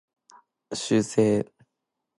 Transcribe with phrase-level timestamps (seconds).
[0.73, 1.45] 修正